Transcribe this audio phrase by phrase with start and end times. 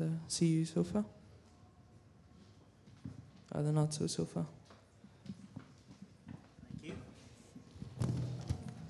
[0.00, 1.04] the CU sofa?
[3.54, 4.46] Or the not so sofa?
[6.80, 6.94] Thank you.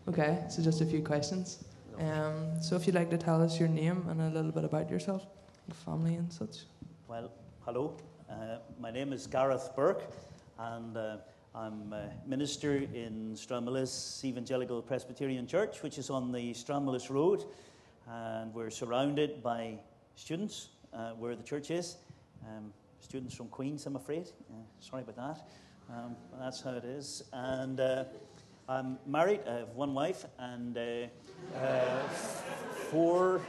[0.08, 1.64] Okay, so just a few questions.
[1.98, 4.88] Um, so if you'd like to tell us your name and a little bit about
[4.88, 5.26] yourself,
[5.66, 6.58] your family and such.
[7.08, 7.30] Well,
[7.64, 7.96] hello.
[8.30, 10.04] Uh, my name is Gareth Burke,
[10.58, 11.16] and uh,
[11.54, 17.44] I'm a minister in Stranmillis Evangelical Presbyterian Church, which is on the Stranmillis Road,
[18.08, 19.78] and we're surrounded by
[20.14, 21.96] students uh, where the church is.
[22.46, 24.28] Um, students from Queens, I'm afraid.
[24.50, 25.48] Uh, sorry about that.
[25.92, 27.24] Um, that's how it is.
[27.32, 28.04] And uh,
[28.68, 29.40] I'm married.
[29.48, 32.08] I have one wife and uh, uh,
[32.90, 33.40] four,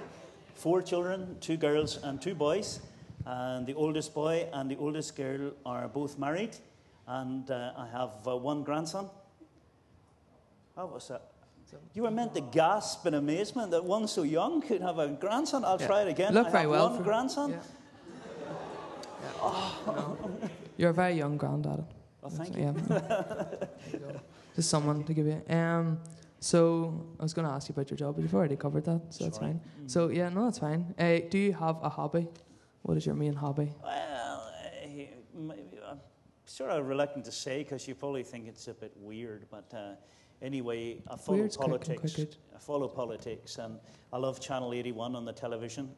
[0.55, 2.79] four children, two girls and two boys.
[3.25, 6.55] And the oldest boy and the oldest girl are both married.
[7.07, 9.09] And uh, I have one grandson.
[10.75, 11.30] How was that?
[11.93, 15.63] You were meant to gasp in amazement that one so young could have a grandson.
[15.65, 15.87] I'll Yeah.
[15.87, 16.33] try it again.
[16.33, 17.51] Look I very have well one for- grandson.
[17.51, 17.59] Yeah.
[19.41, 20.17] No.
[20.77, 21.85] You're a very young granddad.
[22.23, 22.73] Oh, thank Yeah.
[24.55, 25.41] Just someone to give you.
[25.55, 25.99] Um,
[26.39, 29.01] so I was going to ask you about your job, but you've already covered that,
[29.09, 29.51] so that's Sorry.
[29.51, 29.61] fine.
[29.87, 30.93] So yeah, no, that's fine.
[30.97, 32.27] Uh, do you have a hobby?
[32.81, 33.71] What is your main hobby?
[33.83, 34.51] Well,
[35.35, 35.53] m-
[35.89, 35.99] I'm
[36.45, 39.93] sort of reluctant to say because you probably think it's a bit weird, but uh,
[40.41, 42.37] anyway, I follow Weird's quite- quite politics.
[42.55, 43.79] I follow politics, and
[44.13, 45.89] I love Channel 81 on the television,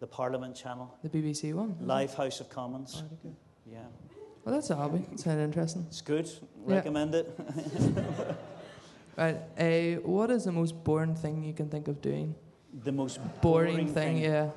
[0.00, 1.76] the Parliament channel, The BBC one.
[1.80, 3.02] Live House of Commons.
[3.24, 3.34] Okay.
[3.66, 3.78] Yeah,
[4.44, 5.04] Well, that's a hobby.
[5.16, 5.84] Sounds interesting.
[5.88, 6.26] it's good.
[6.66, 6.76] Yeah.
[6.76, 7.38] Recommend it.
[9.16, 9.36] Right.
[9.58, 12.34] Uh, what is the most boring thing you can think of doing?
[12.84, 14.48] The most Boring, boring, thing, yeah.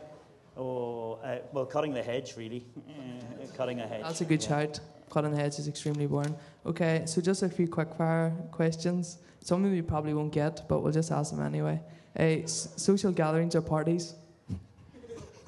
[0.56, 2.66] Oh, uh, well, cutting the hedge, really.
[2.88, 4.04] Eh, cutting a hedge.
[4.04, 4.48] That's a good yeah.
[4.50, 4.80] shout.
[5.10, 6.36] Cutting heads is extremely boring.
[6.66, 9.18] Okay, so just a few quick fire questions.
[9.42, 11.80] Some of you probably won't get, but we'll just ask them anyway.
[12.18, 14.16] Uh, s- social gatherings or parties?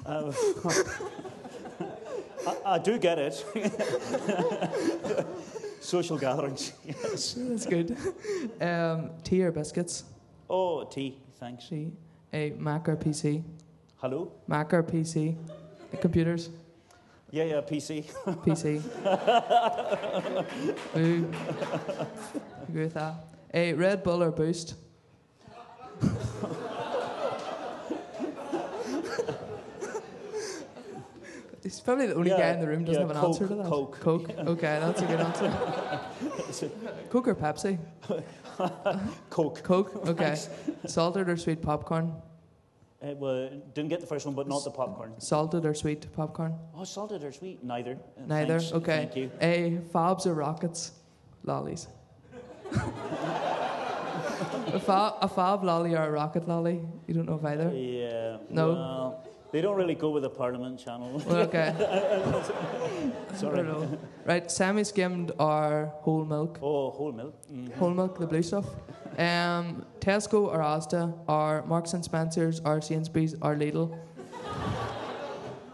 [0.06, 0.30] Uh,
[2.46, 3.44] I, I do get it.
[5.80, 7.34] Social gatherings, yes.
[7.36, 7.96] That's good.
[8.60, 10.04] Um, tea or biscuits?
[10.48, 11.68] Oh, tea, thanks.
[11.68, 11.90] Tea.
[12.32, 13.42] A Mac or PC?
[13.96, 14.30] Hello?
[14.46, 15.36] Mac or PC?
[15.90, 16.50] The computers?
[17.36, 18.06] Yeah, yeah, PC.
[18.46, 18.80] PC.
[20.96, 21.30] Ooh.
[22.66, 23.14] Agree with that.
[23.52, 24.74] A Red Bull or Boost?
[31.62, 33.54] He's probably the only guy in the room who doesn't yeah, have an answer to
[33.56, 33.66] that.
[33.66, 34.00] Coke.
[34.00, 34.30] Coke.
[34.30, 36.70] Okay, that's a good answer.
[37.10, 37.78] Coke or Pepsi?
[39.28, 39.62] Coke.
[39.62, 40.08] Coke.
[40.08, 40.38] Okay.
[40.86, 42.14] Salted or sweet popcorn?
[43.06, 45.12] Uh, well, didn't get the first one, but not the popcorn.
[45.18, 46.54] Salted or sweet popcorn?
[46.74, 47.62] Oh, salted or sweet?
[47.62, 47.98] Neither.
[48.18, 48.58] Uh, Neither.
[48.58, 48.96] thanks, Okay.
[48.96, 49.30] Thank you.
[49.40, 50.92] A fobs or rockets?
[51.44, 51.86] Lollies.
[52.72, 52.80] a,
[54.80, 56.80] fob, a fob lolly or a rocket lolly?
[57.06, 57.70] You don't know of either?
[57.72, 58.38] Yeah.
[58.50, 58.72] No?
[58.72, 61.22] Well, they don't really go with the Parliament channel.
[61.26, 61.74] Well, okay.
[63.34, 63.64] Sorry.
[64.24, 66.58] Right, semi skimmed our whole milk?
[66.62, 67.34] Oh, whole milk.
[67.52, 67.74] Mm.
[67.74, 68.66] Whole milk, the blue stuff.
[69.18, 73.96] Um, Tesco or Asda or Marks and Spencers or Sainsbury's or Lidl?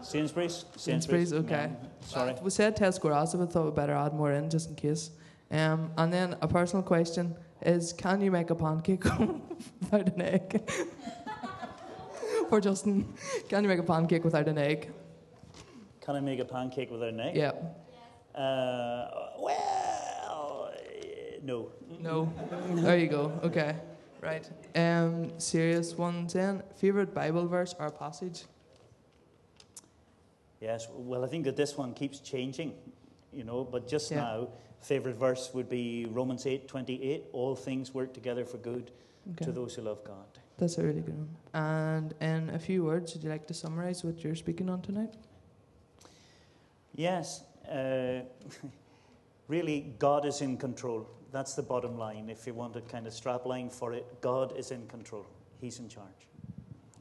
[0.01, 0.65] Sainsbury's?
[0.77, 1.71] Sainsbury's, okay.
[2.01, 2.35] Sorry.
[2.41, 5.11] We said Tesco or Asda, but thought we'd better add more in just in case.
[5.51, 9.03] Um, and then a personal question is can you make a pancake
[9.81, 10.69] without an egg?
[12.53, 13.11] For Justin,
[13.49, 14.91] can you make a pancake without an egg?
[16.01, 17.35] Can I make a pancake without an egg?
[17.35, 17.53] Yeah.
[18.39, 19.09] Uh,
[19.39, 21.71] well, eh, no.
[21.99, 22.31] No.
[22.75, 23.31] There you go.
[23.43, 23.75] Okay.
[24.21, 24.47] Right.
[24.75, 26.61] Um, serious ones then.
[26.75, 28.43] Favorite Bible verse or passage?
[30.61, 32.75] Yes, well, I think that this one keeps changing,
[33.31, 34.17] you know, but just Yeah.
[34.17, 34.47] now,
[34.79, 37.23] favourite verse would be Romans eight twenty eight.
[37.33, 38.91] All things work together for good
[39.31, 39.45] Okay.
[39.45, 40.32] to those who love God.
[40.57, 41.35] That's a really good one.
[41.53, 45.13] And in a few words, would you like to summarize what you're speaking on tonight?
[46.95, 48.21] Yes, uh,
[49.47, 51.09] really, God is in control.
[51.31, 52.29] That's the bottom line.
[52.29, 55.25] If you want a kind of strap line for it, God is in control.
[55.59, 56.27] He's in charge.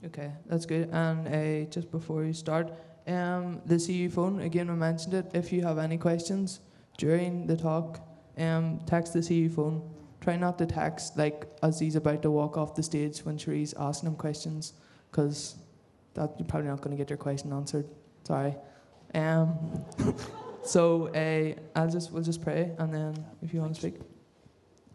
[0.05, 0.89] Okay, that's good.
[0.91, 2.73] And uh, just before you start,
[3.07, 5.31] um, the CU phone, again, we mentioned it.
[5.35, 6.61] If you have any questions
[6.99, 8.01] during the talk,
[8.39, 9.83] um, text the CU phone.
[10.23, 13.75] Try not to text like as he's about to walk off the stage when Cherie's
[13.75, 14.75] asking him questions,
[15.11, 15.57] because
[16.15, 17.89] that you're probably not going to get your question answered.
[18.23, 18.55] Sorry.
[19.15, 19.85] Um,
[20.65, 24.01] so uh, I'll just we'll just pray, and then if you want to speak,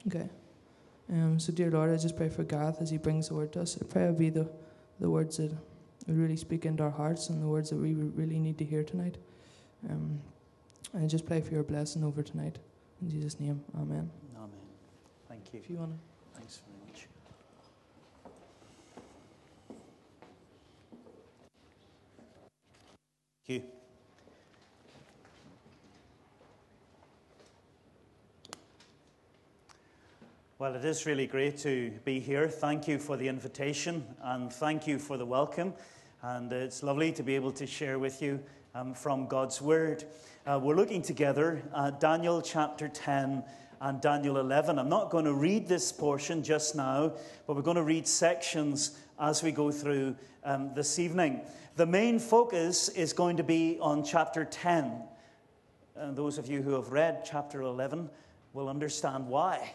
[0.07, 0.29] okay.
[1.11, 3.61] Um, so dear Lord, I just pray for Gareth as he brings the word to
[3.61, 3.77] us.
[3.81, 4.49] I pray it be the
[5.01, 5.51] the words that
[6.07, 9.17] really speak into our hearts and the words that we really need to hear tonight.
[9.89, 10.21] Um,
[10.93, 12.59] and I just pray for your blessing over tonight.
[13.01, 14.09] In Jesus' name, Amen.
[15.27, 15.59] Thank you.
[15.59, 16.39] If you want to.
[16.39, 17.07] Thanks very much.
[23.47, 23.77] Thank you.
[30.59, 32.47] Well, it is really great to be here.
[32.47, 35.73] Thank you for the invitation and thank you for the welcome.
[36.23, 38.39] And it's lovely to be able to share with you
[38.73, 40.03] um, from God's Word.
[40.47, 43.43] Uh, we're looking together at Daniel chapter 10
[43.81, 44.79] and Daniel 11.
[44.79, 47.13] I'm not going to read this portion just now,
[47.45, 51.41] but we're going to read sections as we go through um, this evening.
[51.75, 54.93] The main focus is going to be on chapter 10.
[55.95, 58.09] And those of you who have read chapter 11
[58.53, 59.73] will understand why.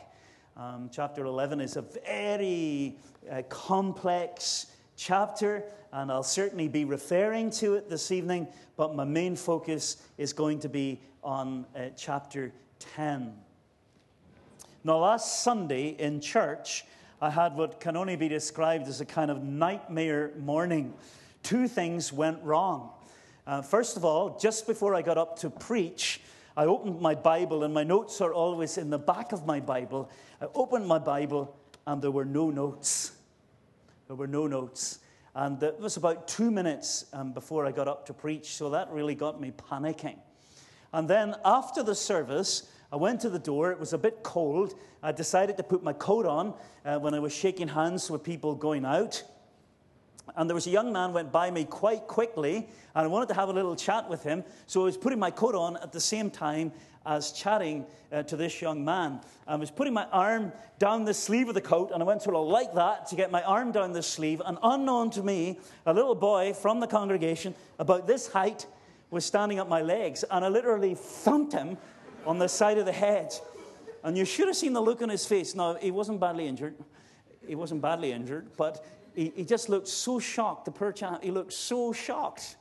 [0.57, 2.97] Um, chapter 11 is a very
[3.31, 4.67] uh, complex
[4.97, 10.33] chapter, and I'll certainly be referring to it this evening, but my main focus is
[10.33, 12.53] going to be on uh, chapter
[12.97, 13.33] 10.
[14.85, 16.85] Now, last Sunday in church,
[17.21, 20.95] I had what can only be described as a kind of nightmare morning.
[21.45, 22.91] Two things went wrong.
[23.47, 26.21] Uh, first of all, just before I got up to preach,
[26.57, 30.11] I opened my Bible, and my notes are always in the back of my Bible.
[30.41, 31.57] I opened my Bible,
[31.87, 33.13] and there were no notes.
[34.09, 34.99] There were no notes.
[35.37, 38.91] And it was about two minutes um, before I got up to preach, so that
[38.91, 40.19] really got me panicking.
[40.93, 43.73] And then after the service, I went to the door.
[43.73, 44.75] It was a bit cold.
[45.03, 46.53] I decided to put my coat on
[46.85, 49.23] uh, when I was shaking hands with people going out.
[50.37, 52.57] And there was a young man went by me quite quickly,
[52.95, 54.45] and I wanted to have a little chat with him.
[54.67, 56.71] So I was putting my coat on at the same time
[57.07, 59.21] as chatting uh, to this young man.
[59.47, 62.37] I was putting my arm down the sleeve of the coat, and I went sort
[62.37, 64.43] of like that to get my arm down the sleeve.
[64.45, 68.67] And unknown to me, a little boy from the congregation, about this height,
[69.11, 71.79] was standing up my legs, and I literally thumped him
[72.27, 73.35] on the side of the head.
[74.05, 75.55] And you should have seen the look on his face.
[75.55, 76.75] Now, he wasn't badly injured.
[77.47, 78.85] He wasn't badly injured, but
[79.15, 80.65] he, he just looked so shocked.
[80.65, 82.57] The poor chap, he looked so shocked.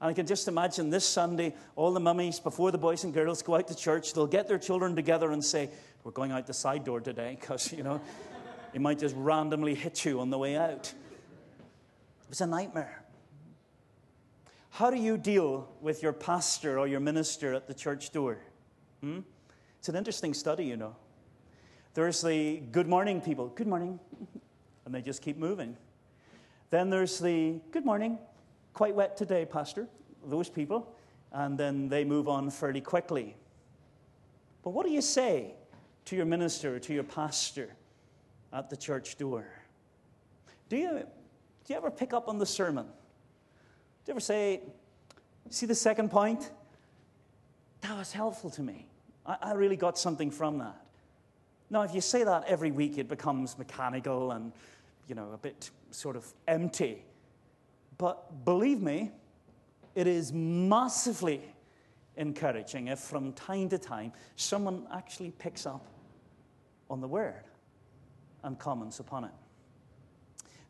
[0.00, 3.42] And I can just imagine this Sunday, all the mummies, before the boys and girls
[3.42, 5.70] go out to church, they'll get their children together and say,
[6.02, 8.00] We're going out the side door today, because, you know,
[8.72, 10.92] he might just randomly hit you on the way out.
[10.92, 13.02] It was a nightmare.
[14.70, 18.38] How do you deal with your pastor or your minister at the church door?
[19.04, 19.20] Hmm?
[19.78, 20.96] It's an interesting study, you know.
[21.92, 24.00] There's the good morning people, good morning,
[24.86, 25.76] and they just keep moving.
[26.70, 28.18] Then there's the good morning,
[28.72, 29.88] quite wet today, Pastor,
[30.24, 30.96] those people,
[31.32, 33.36] and then they move on fairly quickly.
[34.62, 35.52] But what do you say
[36.06, 37.76] to your minister, or to your pastor
[38.54, 39.44] at the church door?
[40.70, 42.86] Do you, do you ever pick up on the sermon?
[42.86, 42.92] Do
[44.06, 44.62] you ever say,
[45.50, 46.50] see the second point?
[47.82, 48.86] That was helpful to me.
[49.26, 50.76] I, I really got something from that.
[51.70, 54.52] Now, if you say that every week, it becomes mechanical and,
[55.08, 57.02] you know, a bit sort of empty.
[57.98, 59.12] But believe me,
[59.94, 61.40] it is massively
[62.16, 65.84] encouraging if from time to time someone actually picks up
[66.90, 67.44] on the word
[68.42, 69.30] and comments upon it.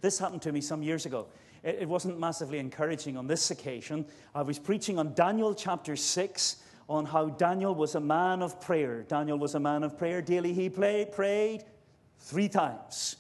[0.00, 1.26] This happened to me some years ago.
[1.62, 4.04] It wasn't massively encouraging on this occasion.
[4.34, 6.56] I was preaching on Daniel chapter 6
[6.88, 9.02] on how Daniel was a man of prayer.
[9.02, 10.20] Daniel was a man of prayer.
[10.20, 11.64] Daily he played, prayed
[12.18, 13.16] three times.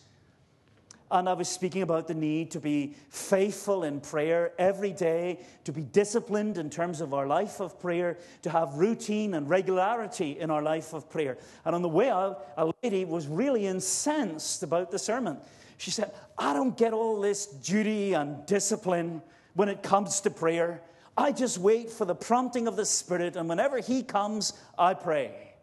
[1.10, 5.72] And I was speaking about the need to be faithful in prayer every day, to
[5.72, 10.50] be disciplined in terms of our life of prayer, to have routine and regularity in
[10.50, 11.38] our life of prayer.
[11.64, 15.38] And on the way out, a lady was really incensed about the sermon.
[15.76, 19.22] She said, I don't get all this duty and discipline
[19.54, 20.82] when it comes to prayer.
[21.16, 25.54] I just wait for the prompting of the Spirit, and whenever He comes, I pray.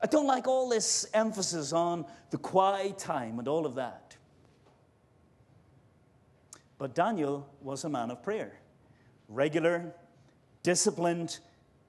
[0.00, 4.16] I don't like all this emphasis on the quiet time and all of that.
[6.78, 8.52] But Daniel was a man of prayer,
[9.28, 9.92] regular,
[10.62, 11.38] disciplined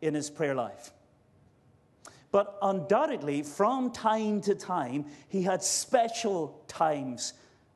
[0.02, 0.92] in his prayer life.
[2.32, 7.34] But undoubtedly, from time to time, he had special times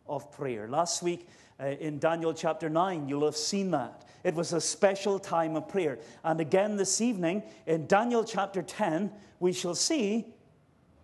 [0.08, 0.68] of prayer.
[0.68, 1.28] Last week
[1.60, 4.03] uh, in Daniel chapter 9, you'll have seen that.
[4.24, 6.00] It was a special time of prayer.
[6.24, 10.28] And again this evening in Daniel chapter 10, we shall see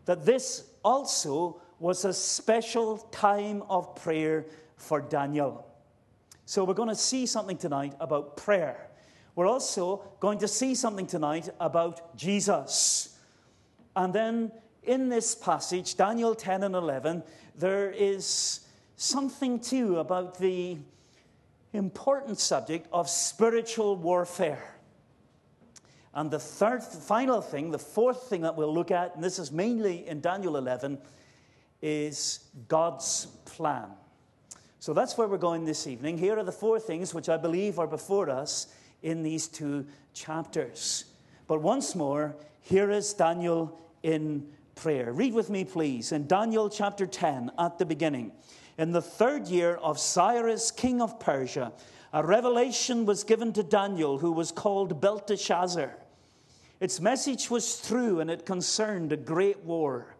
[0.06, 4.46] that this also was a special time of prayer
[4.78, 5.66] for Daniel.
[6.46, 8.88] So we're going to see something tonight about prayer.
[9.36, 13.18] We're also going to see something tonight about Jesus.
[13.96, 14.52] And then
[14.84, 17.24] in this passage, Daniel 10 and 11,
[17.56, 18.62] there is
[18.96, 20.78] something too about the
[21.74, 24.76] important subject of spiritual warfare.
[26.14, 29.52] And the third, final thing, the fourth thing that we'll look at, and this is
[29.52, 30.98] mainly in Daniel 11,
[31.82, 33.90] is God's plan.
[34.80, 36.18] So that's where we're going this evening.
[36.18, 38.74] Here are the four things which I believe are before us
[39.04, 41.06] in these two chapters.
[41.48, 45.12] But once more, here is Daniel in prayer.
[45.12, 48.32] Read with me, please, in Daniel chapter 10 at the beginning.
[48.80, 51.74] In the third year of Cyrus, king of Persia,
[52.14, 55.98] a revelation was given to Daniel, who was called Belteshazzar.
[56.80, 60.16] Its message was true and it concerned a great war.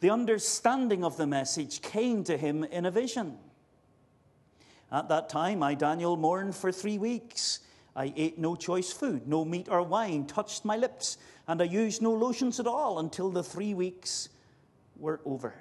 [0.00, 3.38] The understanding of the message came to him in a vision.
[4.90, 7.60] At that time, I, Daniel, mourned for three weeks.
[7.94, 12.02] I ate no choice food, no meat or wine touched my lips, and I used
[12.02, 14.28] no lotions at all until the three weeks
[14.96, 15.54] were over.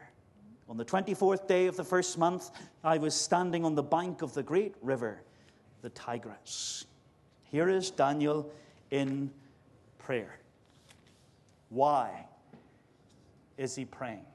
[0.71, 2.49] On the 24th day of the first month,
[2.81, 5.21] I was standing on the bank of the great river,
[5.81, 6.85] the Tigris.
[7.43, 8.49] Here is Daniel
[8.89, 9.31] in
[9.97, 10.39] prayer.
[11.67, 12.25] Why
[13.57, 14.25] is he praying?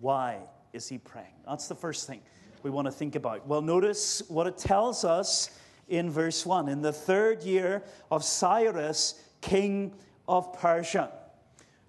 [0.00, 0.40] Why
[0.74, 1.32] is he praying?
[1.46, 2.20] That's the first thing
[2.62, 3.46] we want to think about.
[3.46, 6.68] Well, notice what it tells us in verse 1.
[6.68, 9.94] In the third year of Cyrus, king
[10.28, 11.10] of Persia.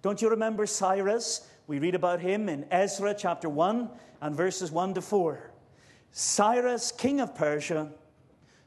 [0.01, 1.45] Don't you remember Cyrus?
[1.69, 5.51] We read about him in Ezra chapter 1 and verses 1 to 4.
[6.11, 7.91] Cyrus, king of Persia,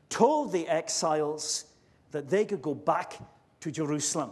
[0.08, 1.64] told the exiles
[2.12, 3.18] that they could go back
[3.58, 4.30] to Jerusalem.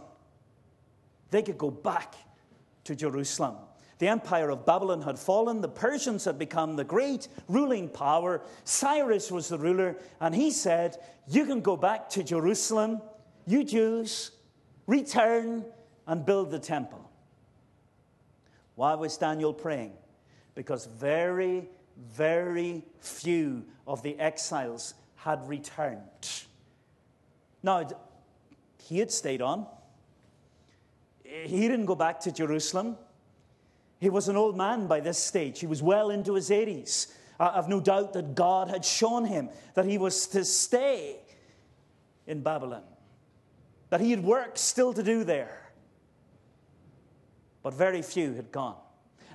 [1.31, 2.15] They could go back
[2.85, 3.57] to Jerusalem.
[3.99, 5.59] The empire of Babylon had fallen.
[5.59, 8.41] The Persians had become the great ruling power.
[8.63, 10.95] Cyrus was the ruler, and he said,
[11.27, 13.01] You can go back to Jerusalem,
[13.45, 14.31] you Jews,
[14.87, 15.65] return
[16.07, 17.00] and build the temple.
[18.81, 19.93] Why was Daniel praying?
[20.55, 21.69] Because very,
[22.15, 26.47] very few of the exiles had returned.
[27.61, 27.87] Now,
[28.79, 29.67] he had stayed on.
[31.23, 32.97] He didn't go back to Jerusalem.
[33.99, 35.59] He was an old man by this stage.
[35.59, 37.13] He was well into his 80s.
[37.39, 41.17] Uh, I've no doubt that God had shown him that he was to stay
[42.25, 42.81] in Babylon,
[43.91, 45.70] that he had work still to do there.
[47.63, 48.75] But very few had gone.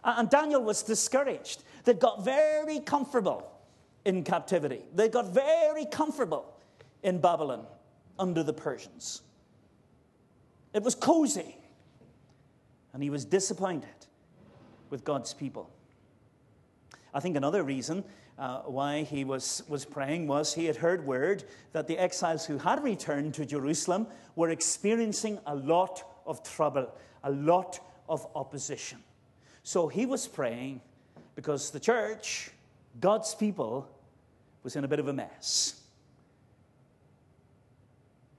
[0.04, 1.62] And Daniel was discouraged.
[1.84, 3.52] They got very comfortable
[4.04, 6.54] in captivity, they got very comfortable
[7.02, 7.66] in Babylon
[8.18, 9.22] under the Persians.
[10.72, 11.56] It was cozy.
[12.92, 14.06] And he was disappointed
[14.90, 15.70] with God's people.
[17.12, 18.04] I think another reason
[18.38, 22.58] uh, why he was, was praying was he had heard word that the exiles who
[22.58, 26.92] had returned to Jerusalem were experiencing a lot of trouble,
[27.24, 28.98] a lot of opposition.
[29.62, 30.80] So he was praying
[31.34, 32.50] because the church,
[33.00, 33.88] God's people,
[34.62, 35.80] was in a bit of a mess.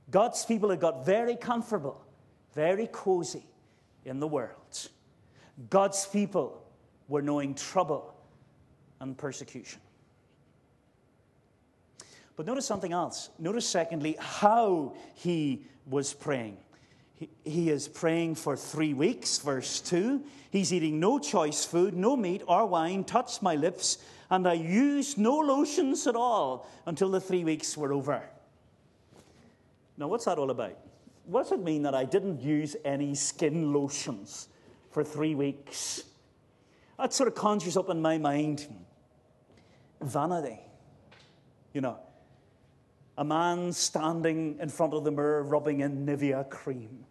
[0.10, 2.02] God's people had got very comfortable,
[2.54, 3.46] very cozy
[4.06, 4.90] in the world.
[5.70, 6.64] God's people
[7.08, 8.14] were knowing trouble
[9.00, 9.82] and persecution.
[12.36, 13.30] But notice something else.
[13.40, 16.58] Notice, secondly, how he was praying.
[17.44, 20.24] He, is praying for three weeks, verse 2.
[20.52, 23.98] He's eating no choice food, no meat or wine touched my lips,
[24.30, 28.22] and I used no lotions at all until the three weeks were over.
[29.98, 30.78] Now, what's that all about?
[31.26, 34.48] What does it mean that I didn't use any skin lotions?
[34.98, 36.06] for three weeks.
[36.98, 38.66] That sort of conjures up in my mind
[40.02, 40.60] vanity.
[41.72, 42.00] You know,
[43.18, 47.06] a man standing in front of the mirror rubbing in Nivea cream,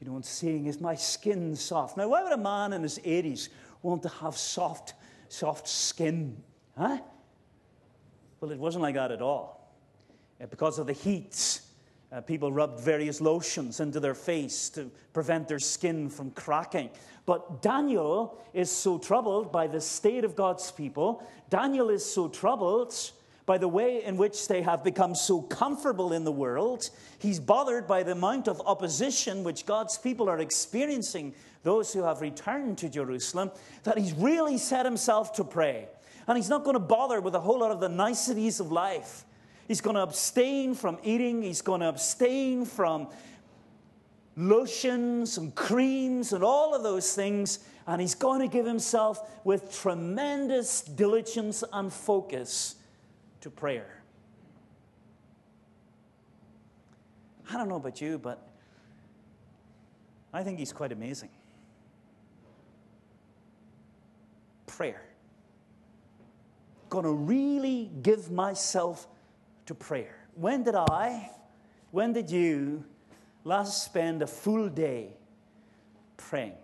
[0.00, 1.96] you know, and saying, Is my skin soft?
[1.96, 3.48] Now, why would a man in his 80s
[3.82, 4.94] want to have soft,
[5.28, 6.42] soft skin?
[6.76, 6.98] Huh?
[8.40, 9.74] Well, it wasn't like that at all.
[10.50, 11.60] Because of the heat
[12.12, 16.90] uh, people rubbed various lotions into their face to prevent their skin from cracking.
[17.24, 21.26] But Daniel is so troubled by the state of God's people.
[21.50, 22.94] Daniel is so troubled
[23.46, 26.90] by the way in which they have become so comfortable in the world.
[27.20, 32.20] He's bothered by the amount of opposition which God's people are experiencing, those who have
[32.20, 33.52] returned to Jerusalem,
[33.84, 35.86] that he's really set himself to pray.
[36.26, 39.24] And he's not going to bother with a whole lot of the niceties of life.
[39.68, 43.08] He's going to abstain from eating, he's going to abstain from
[44.36, 49.72] lotions and creams and all of those things, and he's going to give himself with
[49.80, 52.74] tremendous diligence and focus
[53.40, 54.02] to prayer.
[57.50, 58.48] I don't know about you, but
[60.32, 61.30] I think he's quite amazing.
[64.66, 65.02] Prayer.
[66.90, 69.06] To really give myself
[69.66, 70.16] to prayer.
[70.34, 71.30] When did I,
[71.90, 72.84] when did you
[73.44, 75.10] last spend a full day
[76.16, 76.54] praying?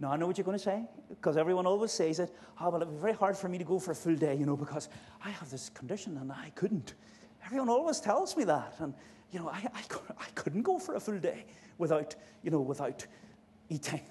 [0.00, 2.32] Now, I know what you're going to say, because everyone always says it.
[2.60, 4.34] Oh, well, it would be very hard for me to go for a full day,
[4.36, 4.88] you know, because
[5.24, 6.94] I have this condition and I couldn't.
[7.44, 8.74] Everyone always tells me that.
[8.78, 8.94] And,
[9.32, 9.82] you know, I, I,
[10.20, 11.46] I couldn't go for a full day
[11.78, 12.14] without,
[12.44, 13.04] you know, without
[13.68, 14.02] eating.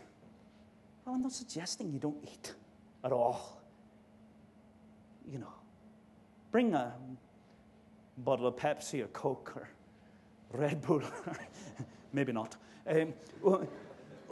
[1.06, 2.54] Well, I'm not suggesting you don't eat
[3.06, 3.62] at all.
[5.32, 5.54] You know,
[6.52, 6.94] bring a
[8.18, 9.70] bottle of Pepsi or Coke or
[10.52, 11.02] Red Bull.
[12.14, 12.58] Maybe not.
[12.86, 13.14] Um,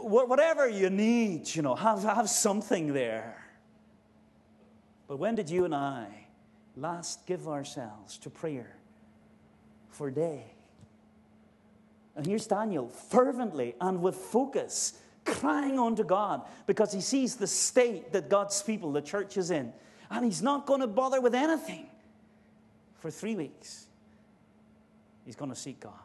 [0.06, 3.44] whatever you need, you know, have, have something there.
[5.08, 6.28] But when did you and I
[6.76, 8.76] last give ourselves to prayer
[9.90, 10.46] for day?
[12.16, 14.94] And here's Daniel fervently and with focus,
[15.26, 19.74] crying unto God because he sees the state that God's people, the church, is in.
[20.12, 21.88] And he's not going to bother with anything
[23.00, 23.88] for three weeks.
[25.26, 26.05] He's going to seek God.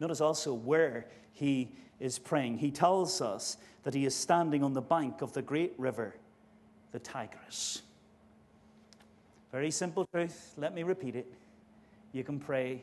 [0.00, 2.58] Notice also where he is praying.
[2.58, 6.16] He tells us that he is standing on the bank of the great river,
[6.92, 7.82] the Tigris.
[9.52, 10.54] Very simple truth.
[10.56, 11.30] Let me repeat it.
[12.12, 12.82] You can pray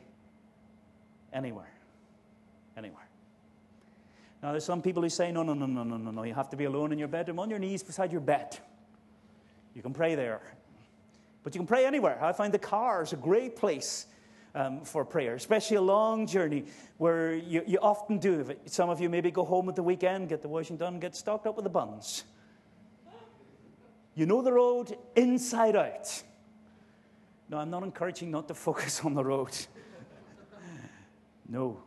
[1.33, 1.73] anywhere.
[2.77, 3.07] Anywhere.
[4.43, 6.23] Now, there's some people who say, no, no, no, no, no, no, no.
[6.23, 8.57] You have to be alone in your bedroom, on your knees beside your bed.
[9.73, 10.41] You can pray there.
[11.43, 12.23] But you can pray anywhere.
[12.23, 14.05] I find the car is a great place
[14.55, 16.65] um, for prayer, especially a long journey
[16.97, 18.55] where you, you often do.
[18.65, 21.47] Some of you maybe go home at the weekend, get the washing done, get stocked
[21.47, 22.23] up with the buns.
[24.15, 26.23] You know the road inside out.
[27.49, 29.55] No, I'm not encouraging not to focus on the road.
[31.47, 31.77] no.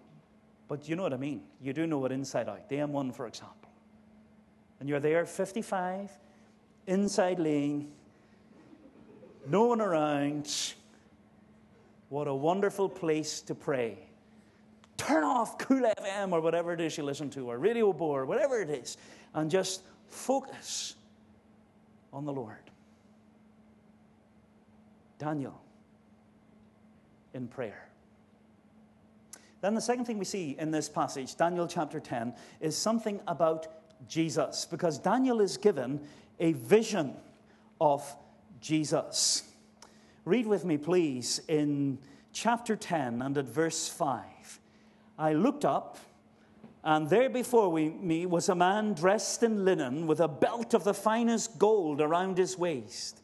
[0.68, 1.42] But you know what I mean.
[1.60, 2.68] You do know it inside out.
[2.68, 3.68] The M1, for example.
[4.78, 6.10] And you're there, 55,
[6.86, 7.90] inside lane,
[9.46, 10.74] no one around.
[12.10, 13.96] What a wonderful place to pray.
[14.96, 18.60] Turn off Cool FM or whatever it is you listen to, or Radio Bore, whatever
[18.60, 18.96] it is,
[19.32, 20.96] and just focus
[22.12, 22.56] on the Lord.
[25.18, 25.60] Daniel
[27.32, 27.86] in prayer.
[29.60, 33.68] Then the second thing we see in this passage, Daniel chapter 10, is something about
[34.08, 36.00] Jesus, because Daniel is given
[36.40, 37.14] a vision
[37.80, 38.16] of
[38.60, 39.44] Jesus.
[40.24, 41.98] Read with me, please, in
[42.32, 44.60] chapter 10 and at verse 5.
[45.18, 45.98] I looked up,
[46.84, 50.94] and there before me was a man dressed in linen with a belt of the
[50.94, 53.20] finest gold around his waist.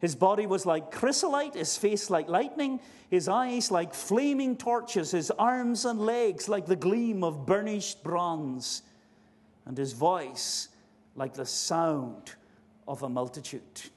[0.00, 5.30] His body was like chrysolite, his face like lightning, his eyes like flaming torches, his
[5.32, 8.82] arms and legs like the gleam of burnished bronze,
[9.66, 10.68] and his voice
[11.16, 12.34] like the sound
[12.86, 13.90] of a multitude.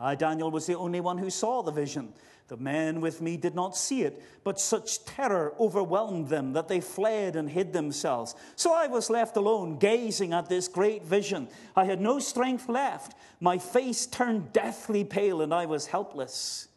[0.00, 2.12] I, Daniel, was the only one who saw the vision.
[2.48, 6.80] The men with me did not see it, but such terror overwhelmed them that they
[6.80, 8.34] fled and hid themselves.
[8.56, 11.48] So I was left alone, gazing at this great vision.
[11.76, 13.14] I had no strength left.
[13.38, 16.68] My face turned deathly pale, and I was helpless.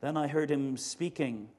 [0.00, 1.50] Then I heard him speaking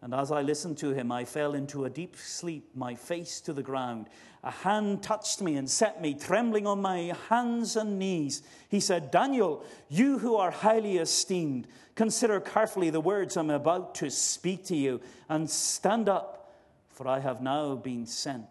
[0.00, 3.52] and as I listened to him, I fell into a deep sleep, my face to
[3.52, 4.08] the ground.
[4.44, 8.42] A hand touched me and set me trembling on my hands and knees.
[8.68, 14.10] He said, Daniel, you who are highly esteemed, consider carefully the words I'm about to
[14.10, 16.54] speak to you and stand up,
[16.90, 18.46] for I have now been sent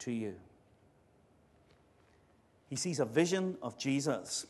[0.00, 0.34] to you.
[2.70, 4.46] He sees a vision of Jesus.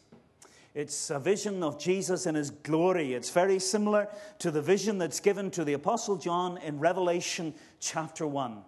[0.75, 3.13] It's a vision of Jesus in his glory.
[3.13, 4.09] It's very similar
[4.39, 8.63] to the vision that's given to the Apostle John in Revelation chapter 1.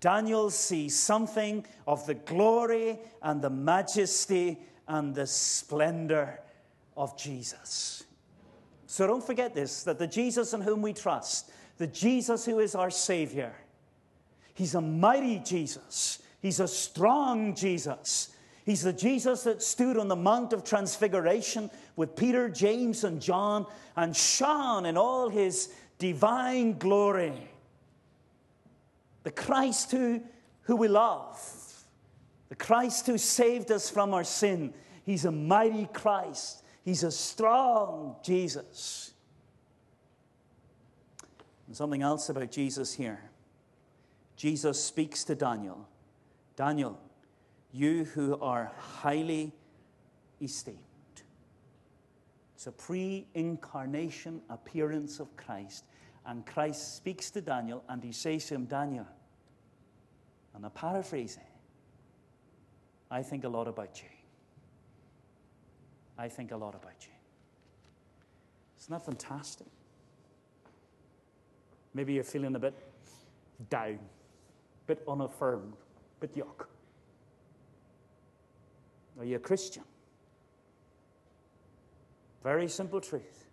[0.00, 6.40] Daniel sees something of the glory and the majesty and the splendor
[6.96, 8.04] of Jesus.
[8.86, 12.74] So don't forget this that the Jesus in whom we trust, the Jesus who is
[12.74, 13.54] our Savior,
[14.54, 18.30] He's a mighty Jesus, He's a strong Jesus.
[18.70, 23.66] He's the Jesus that stood on the Mount of Transfiguration with Peter, James, and John
[23.96, 27.50] and shone in all his divine glory.
[29.24, 30.22] The Christ who,
[30.62, 31.36] who we love,
[32.48, 34.72] the Christ who saved us from our sin.
[35.02, 39.12] He's a mighty Christ, He's a strong Jesus.
[41.66, 43.20] And something else about Jesus here.
[44.36, 45.88] Jesus speaks to Daniel
[46.54, 47.00] Daniel,
[47.72, 49.52] you who are highly
[50.40, 50.78] esteemed.
[52.54, 55.84] It's a pre incarnation appearance of Christ.
[56.26, 59.06] And Christ speaks to Daniel and he says to him, Daniel,
[60.54, 61.42] and I'm paraphrasing,
[63.10, 64.08] I think a lot about you.
[66.18, 67.12] I think a lot about you.
[68.78, 69.66] Isn't that fantastic?
[71.94, 72.74] Maybe you're feeling a bit
[73.70, 76.66] down, a bit unaffirmed, a bit yuck.
[79.20, 79.84] Are you a Christian?
[82.42, 83.44] Very simple truth.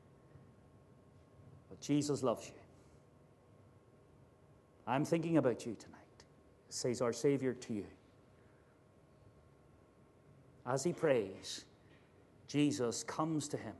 [1.70, 2.54] But Jesus loves you.
[4.88, 6.24] I'm thinking about you tonight,
[6.70, 7.86] says our Savior to you.
[10.66, 11.66] As he prays,
[12.48, 13.76] Jesus comes to him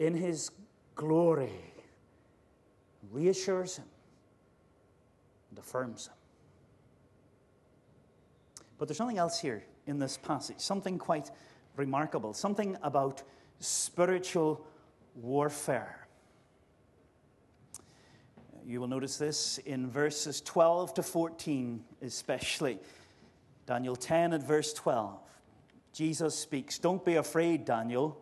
[0.00, 0.50] in his
[0.96, 1.72] glory,
[3.12, 3.86] reassures him,
[5.50, 6.14] and affirms him.
[8.76, 11.30] But there's something else here in this passage, something quite
[11.76, 13.22] remarkable, something about
[13.60, 14.64] spiritual
[15.14, 16.06] warfare.
[18.66, 22.78] You will notice this in verses 12 to 14, especially.
[23.66, 25.18] Daniel 10 at verse 12.
[25.92, 28.18] Jesus speaks, Don't be afraid, Daniel.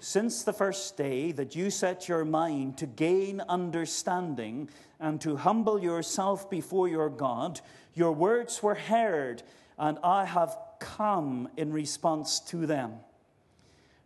[0.00, 4.68] Since the first day that you set your mind to gain understanding
[5.00, 7.60] and to humble yourself before your God,
[7.94, 9.42] your words were heard,
[9.76, 12.94] and I have come in response to them.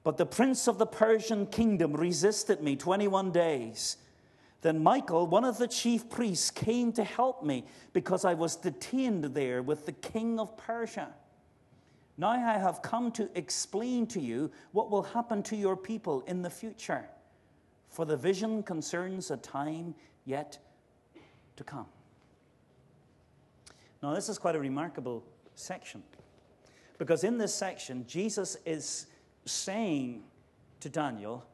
[0.04, 3.98] But the prince of the Persian kingdom resisted me 21 days.
[4.62, 9.24] Then Michael, one of the chief priests, came to help me because I was detained
[9.24, 11.08] there with the king of Persia.
[12.18, 16.42] Now I have come to explain to you what will happen to your people in
[16.42, 17.08] the future,
[17.88, 20.58] for the vision concerns a time yet
[21.56, 21.86] to come.
[24.02, 26.02] Now, this is quite a remarkable section
[27.02, 29.06] because in this section, Jesus is
[29.44, 30.22] saying
[30.78, 31.44] to Daniel,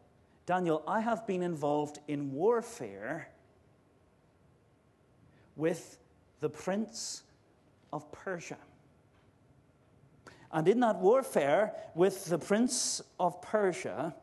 [0.44, 3.30] Daniel, I have been involved in warfare
[5.56, 5.96] with
[6.40, 7.22] the prince
[7.94, 8.58] of Persia.
[10.52, 14.14] And in that warfare with the prince of Persia,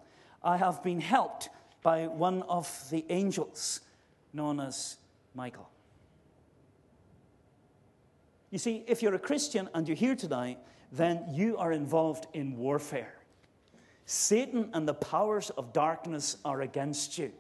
[0.44, 1.50] I have been helped
[1.82, 3.82] by one of the angels
[4.32, 4.98] known as
[5.34, 5.72] Michael.
[8.52, 10.60] You see, if you're a Christian and you're here tonight,
[10.96, 13.14] then you are involved in warfare.
[14.06, 17.32] Satan and the powers of darkness are against you.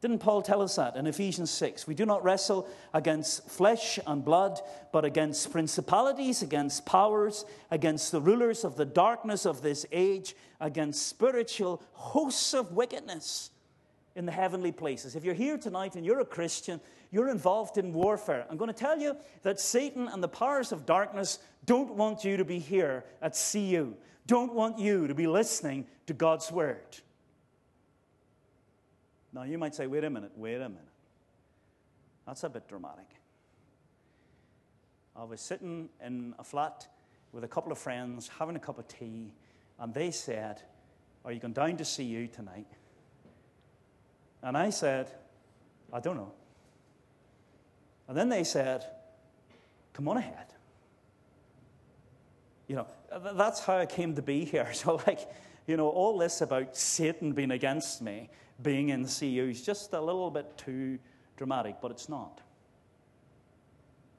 [0.00, 1.86] Didn't Paul tell us that in Ephesians 6?
[1.86, 8.20] We do not wrestle against flesh and blood, but against principalities, against powers, against the
[8.20, 13.50] rulers of the darkness of this age, against spiritual hosts of wickedness
[14.16, 15.14] in the heavenly places.
[15.14, 16.80] If you're here tonight and you're a Christian,
[17.12, 18.46] you're involved in warfare.
[18.50, 22.38] I'm going to tell you that Satan and the powers of darkness don't want you
[22.38, 23.94] to be here at CU,
[24.26, 26.98] don't want you to be listening to God's word.
[29.32, 30.88] Now, you might say, wait a minute, wait a minute.
[32.26, 33.08] That's a bit dramatic.
[35.14, 36.88] I was sitting in a flat
[37.32, 39.32] with a couple of friends having a cup of tea,
[39.78, 40.62] and they said,
[41.24, 42.66] Are you going down to CU tonight?
[44.42, 45.10] And I said,
[45.92, 46.32] I don't know.
[48.12, 48.84] And then they said,
[49.94, 50.52] Come on ahead.
[52.68, 52.86] You know,
[53.34, 54.70] that's how I came to be here.
[54.74, 55.20] So, like,
[55.66, 58.28] you know, all this about Satan being against me,
[58.62, 60.98] being in CU is just a little bit too
[61.38, 62.42] dramatic, but it's not.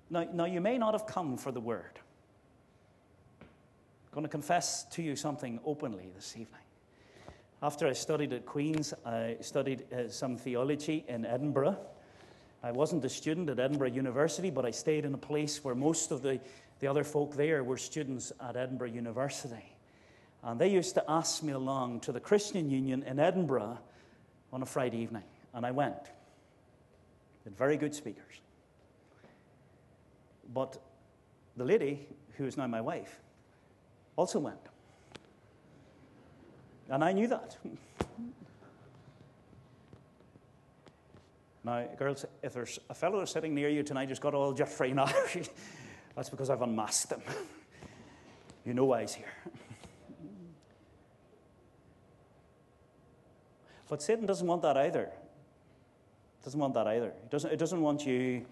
[0.10, 2.00] Now, now you may not have come for the word.
[3.40, 3.48] I'm
[4.12, 6.66] going to confess to you something openly this evening.
[7.62, 11.78] After I studied at Queen's, I studied uh, some theology in Edinburgh.
[12.64, 16.12] I wasn't a student at Edinburgh University, but I stayed in a place where most
[16.12, 16.40] of the,
[16.80, 19.76] the other folk there were students at Edinburgh University.
[20.44, 23.80] And they used to ask me along to the Christian Union in Edinburgh
[24.54, 25.24] on a Friday evening,
[25.54, 25.98] and I went.
[27.44, 28.40] With very good speakers.
[30.54, 30.82] But
[31.58, 33.20] the lady, who is now my wife,
[34.16, 34.60] also went.
[36.90, 37.58] And I knew that.
[41.64, 45.10] now, girls, if there's a fellow sitting near you tonight who's got all Jeffrey now,
[46.16, 47.22] that's because I've unmasked him.
[48.66, 49.34] you know why he's here.
[53.90, 55.12] But Satan doesn't want that either.
[56.44, 57.14] Doesn't want that either.
[57.22, 58.44] He doesn't, it doesn't want you,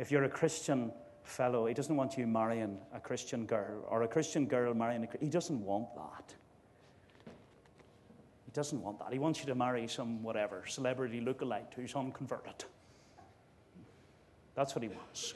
[0.00, 0.90] if you're a Christian
[1.22, 5.18] fellow, he doesn't want you marrying a Christian girl or a Christian girl marrying a
[5.24, 6.34] He doesn't want that.
[8.50, 9.12] He doesn't want that.
[9.12, 12.64] He wants you to marry some whatever, celebrity lookalike who's unconverted.
[14.56, 15.34] That's what he wants.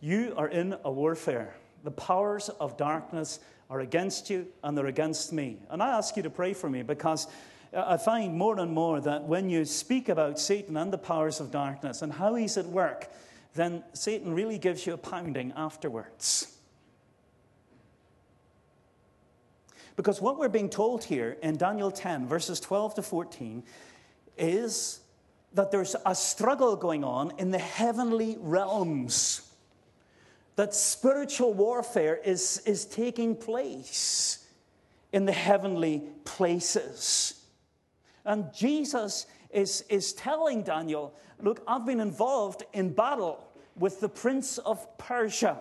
[0.00, 1.56] You are in a warfare.
[1.82, 5.58] The powers of darkness are against you and they're against me.
[5.68, 7.26] And I ask you to pray for me because
[7.72, 11.50] I find more and more that when you speak about Satan and the powers of
[11.50, 13.10] darkness and how he's at work,
[13.54, 16.61] then Satan really gives you a pounding afterwards.
[19.96, 23.62] Because what we're being told here in Daniel 10, verses 12 to 14,
[24.38, 25.00] is
[25.54, 29.48] that there's a struggle going on in the heavenly realms
[30.56, 34.46] that spiritual warfare is, is taking place
[35.12, 37.44] in the heavenly places.
[38.24, 43.44] And Jesus is, is telling Daniel, Look, I've been involved in battle
[43.76, 45.60] with the prince of Persia.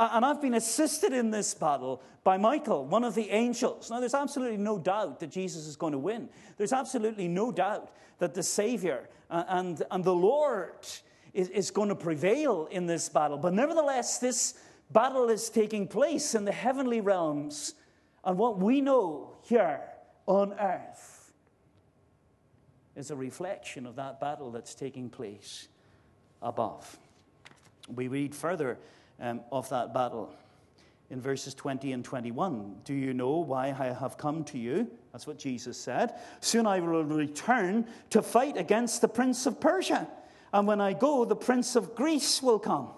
[0.00, 3.90] And I've been assisted in this battle by Michael, one of the angels.
[3.90, 6.30] Now, there's absolutely no doubt that Jesus is going to win.
[6.56, 10.86] There's absolutely no doubt that the Savior uh, and, and the Lord
[11.34, 13.36] is, is going to prevail in this battle.
[13.36, 14.54] But nevertheless, this
[14.90, 17.74] battle is taking place in the heavenly realms.
[18.24, 19.82] And what we know here
[20.24, 21.34] on earth
[22.96, 25.68] is a reflection of that battle that's taking place
[26.40, 26.98] above.
[27.94, 28.78] We read further
[29.20, 30.32] um, of that battle
[31.10, 32.76] in verses 20 and 21.
[32.84, 34.88] Do you know why I have come to you?
[35.12, 36.14] That's what Jesus said.
[36.40, 40.08] Soon I will return to fight against the prince of Persia.
[40.52, 42.90] And when I go, the prince of Greece will come.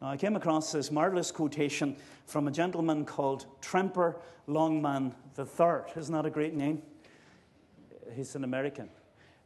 [0.00, 1.96] Now, I came across this marvelous quotation
[2.26, 5.92] from a gentleman called Tremper Longman III.
[5.96, 6.82] Isn't that a great name?
[8.14, 8.90] He's an American.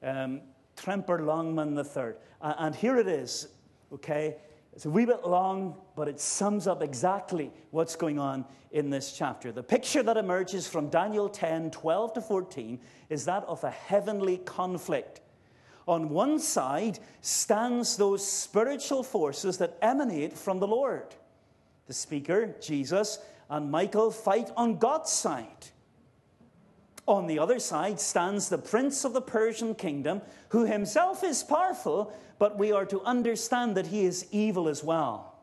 [0.03, 0.41] Um,
[0.77, 2.15] Tremper Longman III.
[2.41, 3.49] And here it is,
[3.93, 4.37] okay?
[4.77, 9.17] It's a wee bit long, but it sums up exactly what's going on in this
[9.17, 9.51] chapter.
[9.51, 14.37] The picture that emerges from Daniel 10 12 to 14 is that of a heavenly
[14.37, 15.23] conflict.
[15.89, 21.15] On one side stands those spiritual forces that emanate from the Lord.
[21.87, 25.69] The speaker, Jesus, and Michael fight on God's side.
[27.09, 32.13] On the other side stands the prince of the Persian kingdom, who himself is powerful,
[32.39, 35.35] but we are to understand that he is evil as well.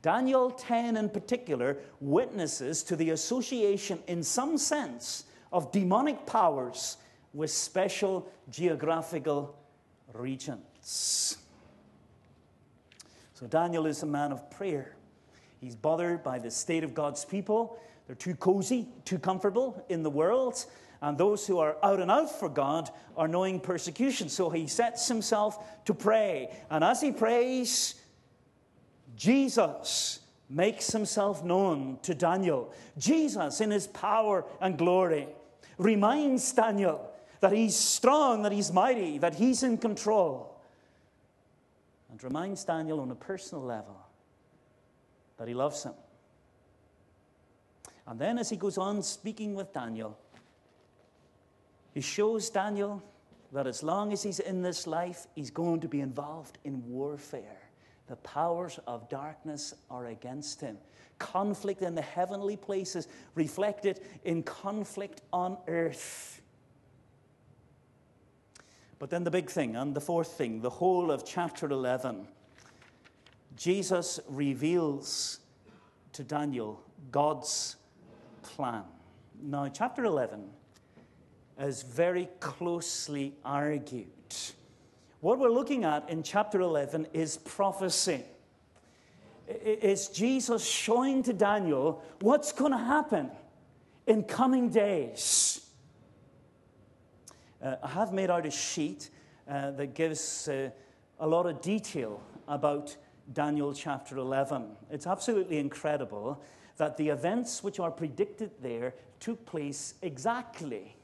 [0.00, 6.96] Daniel 10 in particular witnesses to the association, in some sense, of demonic powers
[7.32, 9.56] with special geographical
[10.12, 11.38] regions.
[13.34, 14.96] So Daniel is a man of prayer.
[15.60, 20.10] He's bothered by the state of God's people they're too cozy, too comfortable in the
[20.10, 20.66] world.
[21.02, 24.28] And those who are out and out for God are knowing persecution.
[24.28, 26.56] So he sets himself to pray.
[26.70, 27.96] And as he prays,
[29.16, 32.72] Jesus makes himself known to Daniel.
[32.96, 35.28] Jesus, in his power and glory,
[35.76, 37.10] reminds Daniel
[37.40, 40.60] that he's strong, that he's mighty, that he's in control.
[42.10, 43.96] And reminds Daniel on a personal level
[45.36, 45.94] that he loves him
[48.06, 50.18] and then, as he goes on speaking with Daniel,
[51.92, 53.02] he shows Daniel
[53.52, 57.60] that as long as he's in this life, he's going to be involved in warfare.
[58.08, 60.78] The powers of darkness are against him.
[61.18, 66.40] Conflict in the heavenly places reflected in conflict on earth.
[68.98, 72.26] But then the big thing, and the fourth thing, the whole of chapter 11,
[73.56, 75.40] Jesus reveals
[76.12, 77.76] to Daniel God's
[78.42, 78.84] plan.
[79.42, 80.48] Now, chapter 11
[81.62, 84.08] is very closely argued.
[85.20, 88.22] What we're looking at in chapter 11 is prophecy.
[89.46, 93.30] It's Jesus showing to Daniel what's going to happen
[94.06, 95.64] in coming days.
[97.62, 99.10] Uh, I have made out a sheet
[99.48, 100.70] uh, that gives uh,
[101.20, 102.96] a lot of detail about
[103.32, 104.66] Daniel chapter 11.
[104.90, 106.42] It's absolutely incredible
[106.78, 110.96] that the events which are predicted there took place exactly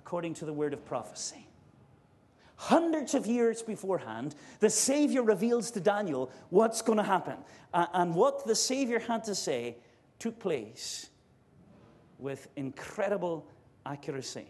[0.00, 1.46] according to the word of prophecy.
[2.56, 7.36] Hundreds of years beforehand, the Savior reveals to Daniel what's going to happen.
[7.74, 9.76] Uh, and what the Savior had to say
[10.18, 11.10] took place
[12.18, 13.46] with incredible
[13.84, 14.46] accuracy.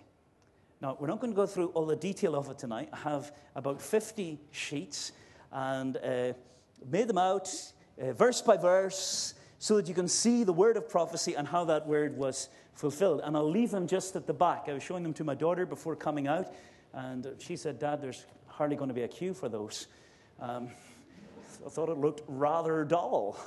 [0.80, 2.90] Now, we're not going to go through all the detail of it tonight.
[2.92, 5.10] I have about 50 sheets
[5.50, 6.32] and uh,
[6.88, 7.52] made them out
[8.00, 11.64] uh, verse by verse so that you can see the word of prophecy and how
[11.64, 13.20] that word was fulfilled.
[13.24, 14.64] And I'll leave them just at the back.
[14.68, 16.52] I was showing them to my daughter before coming out,
[16.92, 19.86] and she said, Dad, there's hardly going to be a queue for those.
[20.40, 20.68] Um,
[21.64, 23.38] I thought it looked rather dull.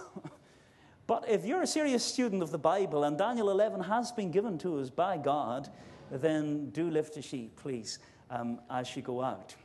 [1.07, 4.57] but if you're a serious student of the Bible and Daniel 11 has been given
[4.59, 5.69] to us by God,
[6.11, 9.55] then do lift a sheet, please, um, as you go out.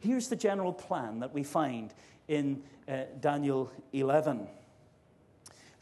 [0.00, 1.92] Here's the general plan that we find
[2.28, 4.46] in uh, Daniel 11.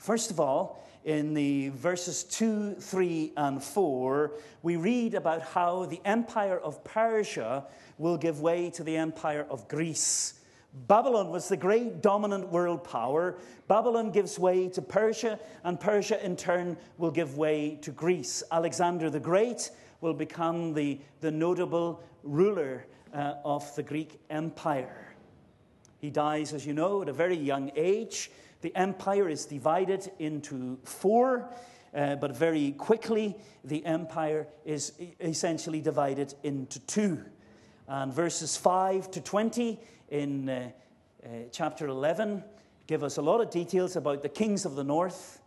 [0.09, 6.01] First of all, in the verses 2, 3, and 4, we read about how the
[6.03, 7.67] empire of Persia
[7.99, 10.41] will give way to the empire of Greece.
[10.87, 13.37] Babylon was the great dominant world power.
[13.69, 18.43] Babylon gives way to Persia, and Persia in turn will give way to Greece.
[18.51, 25.15] Alexander the Great will become the, the notable ruler uh, of the Greek Empire.
[25.99, 28.31] He dies, as you know, at a very young age.
[28.61, 31.49] The empire is divided into four.
[31.95, 37.25] uh, but very quickly the empire is essentially divided into two.
[37.87, 39.79] And verses 5 to 20
[40.11, 40.71] in uh,
[41.25, 42.45] uh, chapter 11
[42.87, 45.41] give us a lot of details about the kings of the north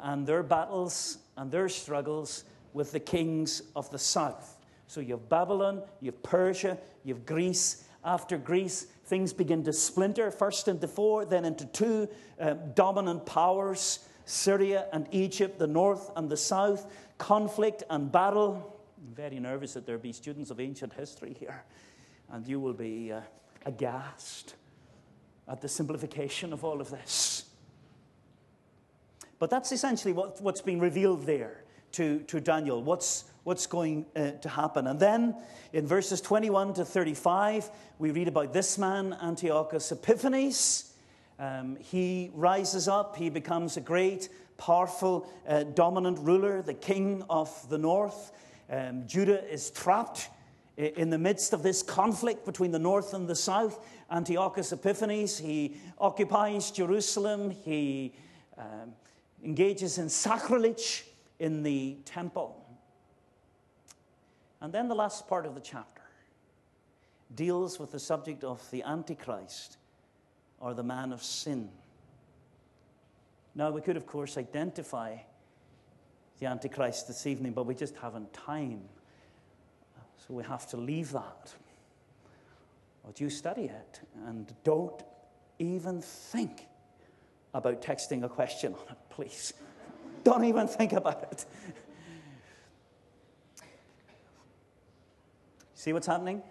[0.00, 4.58] and their battles and their struggles with the kings of the south.
[4.86, 7.84] So you have Babylon, you have Persia, you have Greece.
[8.04, 12.08] After Greece, things begin to splinter, first into four, then into two
[12.40, 18.80] uh, dominant powers Syria and Egypt, the north and the south, conflict and battle.
[18.98, 21.62] I'm very nervous that there be students of ancient history here,
[22.32, 23.20] and you will be uh,
[23.66, 24.54] aghast
[25.46, 27.44] at the simplification of all of this.
[29.38, 34.32] But that's essentially what, what's being revealed there to, to Daniel, what's, what's going uh,
[34.32, 34.86] to happen.
[34.86, 35.36] And then
[35.72, 40.92] in verses 21 to 35, we read about this man, Antiochus Epiphanes.
[41.38, 47.68] Um, he rises up, he becomes a great, powerful, uh, dominant ruler, the king of
[47.68, 48.32] the north.
[48.70, 50.28] Um, Judah is trapped
[50.76, 53.84] in the midst of this conflict between the north and the south.
[54.10, 58.14] Antiochus Epiphanes, he occupies Jerusalem, he
[58.58, 58.92] um,
[59.44, 61.04] engages in sacrilege
[61.38, 62.63] in the temple.
[64.64, 66.00] And then the last part of the chapter
[67.34, 69.76] deals with the subject of the Antichrist
[70.58, 71.68] or the man of sin.
[73.54, 75.18] Now, we could, of course, identify
[76.38, 78.80] the Antichrist this evening, but we just haven't time.
[80.16, 81.52] So we have to leave that.
[83.04, 85.02] But you study it and don't
[85.58, 86.68] even think
[87.52, 89.52] about texting a question on it, please.
[90.24, 91.44] Don't even think about it.
[95.84, 96.42] See what's happening?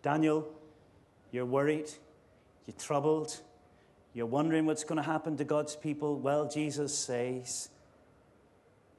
[0.00, 0.48] Daniel,
[1.32, 1.90] you're worried,
[2.66, 3.36] you're troubled,
[4.14, 6.20] you're wondering what's going to happen to God's people.
[6.20, 7.68] Well, Jesus says,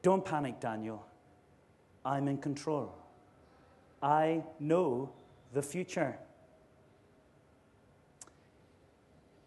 [0.01, 1.05] Don't panic, Daniel.
[2.03, 2.93] I'm in control.
[4.03, 5.09] I know
[5.53, 6.17] the future.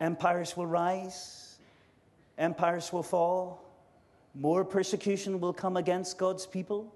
[0.01, 1.59] Empires will rise,
[2.39, 3.63] empires will fall,
[4.35, 6.95] more persecution will come against God's people.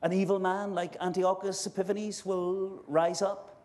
[0.00, 3.56] An evil man like Antiochus Epiphanes will rise up.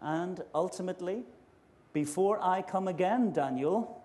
[0.00, 1.24] And ultimately,
[1.92, 4.02] before I come again, Daniel,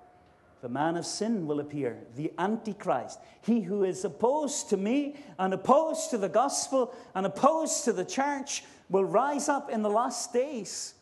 [0.62, 3.20] the man of sin will appear, the Antichrist.
[3.42, 8.06] He who is opposed to me and opposed to the gospel and opposed to the
[8.06, 10.94] church will rise up in the last days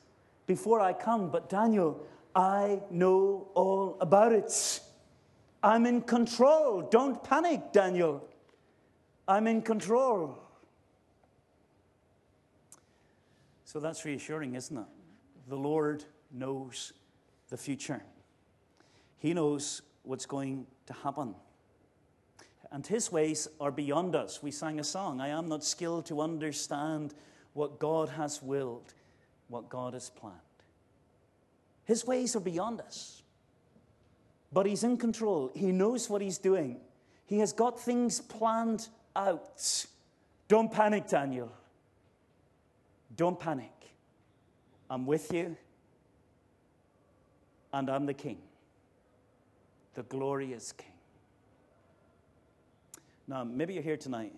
[0.47, 1.29] before I come.
[1.29, 4.81] But Daniel, I know all about it.
[5.63, 6.81] I'm in control.
[6.81, 8.27] Don't panic, Daniel.
[9.27, 10.39] I'm in control.
[13.65, 14.85] So that's reassuring, isn't it?
[15.47, 16.93] The Lord knows
[17.49, 18.01] the future,
[19.17, 21.35] He knows what's going to happen.
[22.71, 24.41] And His ways are beyond us.
[24.41, 27.13] We sang a song I am not skilled to understand
[27.53, 28.93] what God has willed,
[29.49, 30.37] what God has planned.
[31.83, 33.23] His ways are beyond us.
[34.53, 36.79] But He's in control, He knows what He's doing,
[37.25, 39.85] He has got things planned out.
[40.47, 41.51] Don't panic, Daniel.
[43.15, 43.71] Don't panic.
[44.89, 45.55] I'm with you,
[47.73, 48.39] and I'm the King,
[49.93, 50.87] the glorious King.
[53.27, 54.33] Now, maybe you're here tonight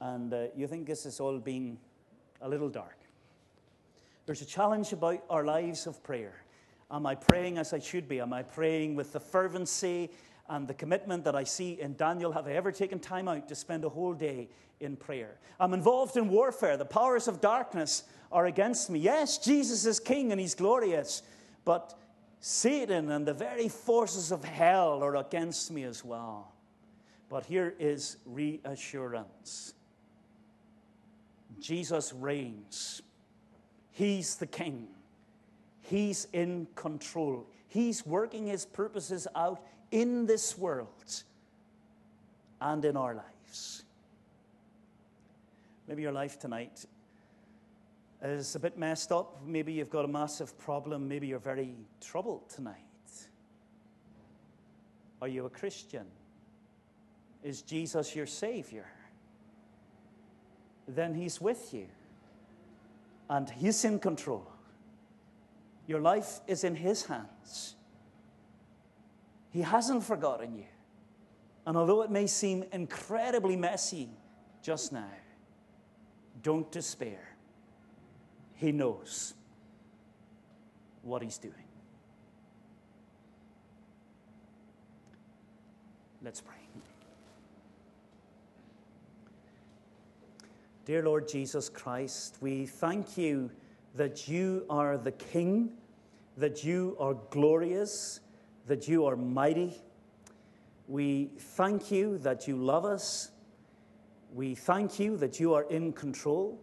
[0.00, 1.78] and uh, you think this has all been
[2.40, 2.96] a little dark.
[4.26, 6.42] There's a challenge about our lives of prayer.
[6.90, 8.20] Am I praying as I should be?
[8.20, 10.10] Am I praying with the fervency
[10.48, 12.32] and the commitment that I see in Daniel.
[12.32, 14.48] Have I ever taken time out to spend a whole day
[14.80, 15.38] in prayer?
[15.58, 16.76] I'm involved in warfare.
[16.76, 18.98] The powers of darkness are against me.
[18.98, 21.22] Yes, Jesus is king and he's glorious,
[21.64, 21.98] but
[22.40, 26.52] Satan and the very forces of hell are against me as well.
[27.28, 29.74] But here is reassurance
[31.58, 33.02] Jesus reigns,
[33.90, 34.88] he's the king.
[35.80, 37.46] He's in control.
[37.68, 41.22] He's working his purposes out in this world
[42.60, 43.84] and in our lives.
[45.88, 46.84] Maybe your life tonight
[48.22, 49.40] is a bit messed up.
[49.44, 51.08] Maybe you've got a massive problem.
[51.08, 52.74] Maybe you're very troubled tonight.
[55.22, 56.06] Are you a Christian?
[57.42, 58.86] Is Jesus your Savior?
[60.88, 61.86] Then He's with you
[63.30, 64.46] and He's in control.
[65.86, 67.75] Your life is in His hands.
[69.56, 70.66] He hasn't forgotten you.
[71.64, 74.10] And although it may seem incredibly messy
[74.60, 75.10] just now,
[76.42, 77.34] don't despair.
[78.56, 79.32] He knows
[81.00, 81.54] what He's doing.
[86.22, 86.54] Let's pray.
[90.84, 93.50] Dear Lord Jesus Christ, we thank you
[93.94, 95.70] that you are the King,
[96.36, 98.20] that you are glorious
[98.66, 99.72] that you are mighty.
[100.88, 103.30] We thank you that you love us.
[104.32, 106.60] We thank you that you are in control.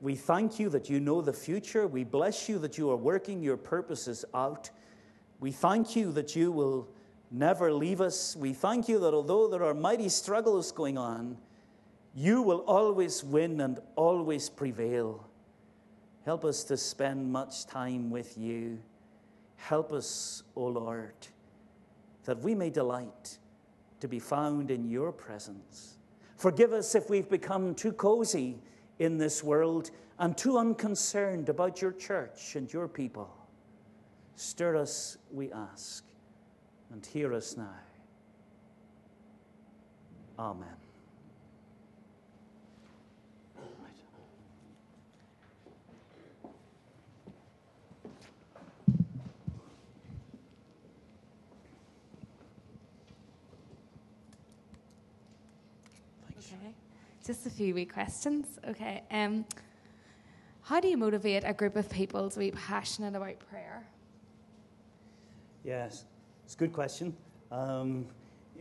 [0.00, 1.86] We thank you that you know the future.
[1.86, 4.70] We bless you that you are working your purposes out.
[5.40, 6.88] We thank you that you will
[7.30, 8.36] never leave us.
[8.36, 11.36] We thank you that although there are mighty struggles going on,
[12.14, 15.28] you will always win and always prevail.
[16.24, 18.78] Help us to spend much time with you.
[19.58, 21.14] Help us, O Lord,
[22.24, 23.38] that we may delight
[24.00, 25.98] to be found in your presence.
[26.36, 28.58] Forgive us if we've become too cozy
[28.98, 33.28] in this world and too unconcerned about your church and your people.
[34.36, 36.04] Stir us, we ask,
[36.92, 37.74] and hear us now.
[40.38, 40.68] Amen.
[56.38, 56.74] Okay.
[57.28, 58.46] Just a few wee questions.
[58.66, 59.02] Okay.
[59.10, 59.44] Um,
[60.62, 63.86] how do you motivate a group of people to be passionate about prayer?
[65.62, 66.06] Yes,
[66.46, 67.14] it's a good question.
[67.52, 68.06] Um,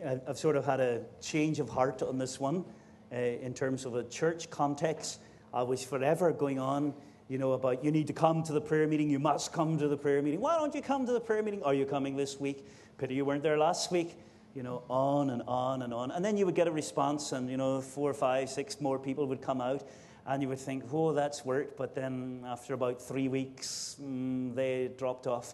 [0.05, 2.65] I've sort of had a change of heart on this one
[3.13, 5.22] uh, in terms of a church context.
[5.53, 6.93] I was forever going on,
[7.30, 9.88] you know, about you need to come to the prayer meeting, you must come to
[9.88, 10.41] the prayer meeting.
[10.41, 11.63] Why don't you come to the prayer meeting?
[11.63, 12.68] Are you coming this week?
[12.97, 14.18] Pity you weren't there last week.
[14.58, 16.10] You know, on and on and on.
[16.10, 19.28] And then you would get a response, and, you know, four, five, six more people
[19.28, 19.88] would come out,
[20.26, 21.78] and you would think, oh, that's worked.
[21.78, 25.53] But then after about three weeks, mm, they dropped off.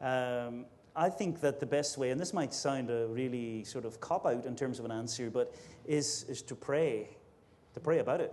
[0.00, 0.64] Um,
[0.96, 4.24] I think that the best way, and this might sound a really sort of cop
[4.24, 7.18] out in terms of an answer, but is, is to pray,
[7.74, 8.32] to pray about it.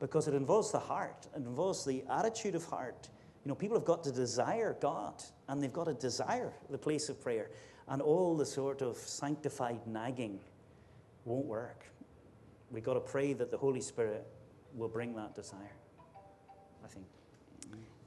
[0.00, 3.08] Because it involves the heart, it involves the attitude of heart.
[3.44, 7.08] You know, people have got to desire God, and they've got to desire the place
[7.08, 7.50] of prayer.
[7.88, 10.40] And all the sort of sanctified nagging
[11.24, 11.84] won't work.
[12.70, 14.26] We've got to pray that the Holy Spirit
[14.74, 15.76] will bring that desire,
[16.84, 17.06] I think.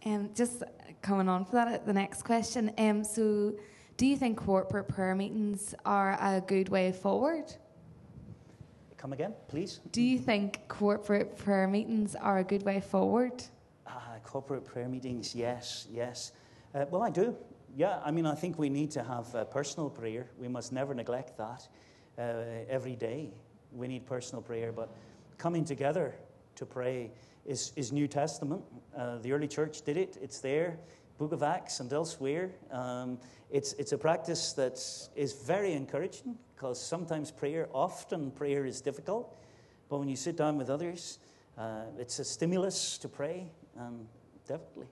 [0.06, 0.64] Um, just
[1.02, 2.72] coming on for that, the next question.
[2.78, 3.56] Um, so,
[3.98, 7.54] do you think corporate prayer meetings are a good way forward?
[8.98, 9.80] Come again, please.
[9.92, 13.44] Do you think corporate prayer meetings are a good way forward?
[13.88, 16.32] Ah, corporate prayer meetings, yes, yes.
[16.76, 17.36] Uh, well, I do.
[17.76, 20.28] Yeah, I mean, I think we need to have uh, personal prayer.
[20.40, 21.68] We must never neglect that
[22.18, 23.32] uh, every day.
[23.72, 24.90] We need personal prayer, but
[25.38, 26.16] coming together
[26.56, 27.12] to pray
[27.46, 28.64] is, is New Testament.
[28.96, 30.80] Uh, the early church did it, it's there.
[31.18, 32.52] Book of Acts and elsewhere.
[32.72, 34.74] Um, it's, it's a practice that
[35.16, 39.36] is very encouraging because sometimes prayer, often prayer is difficult,
[39.90, 41.20] but when you sit down with others,
[41.58, 44.08] uh, it's a stimulus to pray, and
[44.48, 44.88] definitely.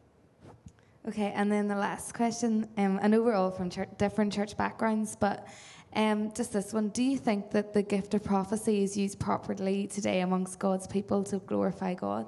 [1.08, 2.68] Okay, and then the last question.
[2.78, 5.47] Um, I know we're all from church, different church backgrounds, but
[5.93, 6.89] um, just this one.
[6.89, 11.24] Do you think that the gift of prophecy is used properly today amongst God's people
[11.26, 12.26] to glorify God?